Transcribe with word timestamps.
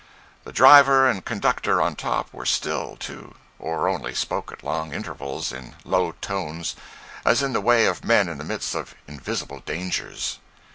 The 0.45 0.51
driver 0.51 1.07
and 1.07 1.23
conductor 1.23 1.79
on 1.79 1.95
top 1.95 2.33
were 2.33 2.47
still, 2.47 2.95
too, 2.95 3.35
or 3.59 3.87
only 3.87 4.15
spoke 4.15 4.51
at 4.51 4.63
long 4.63 4.95
intervals, 4.95 5.51
in 5.51 5.75
low 5.83 6.13
tones, 6.13 6.75
as 7.23 7.43
is 7.43 7.53
the 7.53 7.61
way 7.61 7.85
of 7.85 8.03
men 8.03 8.27
in 8.27 8.39
the 8.39 8.43
midst 8.43 8.73
of 8.73 8.95
invisible 9.07 9.59
dangers. 9.59 10.39